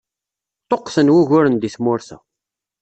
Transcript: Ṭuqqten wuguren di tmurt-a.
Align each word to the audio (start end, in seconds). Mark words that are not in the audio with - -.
Ṭuqqten 0.69 1.11
wuguren 1.13 1.55
di 1.57 1.69
tmurt-a. 1.75 2.17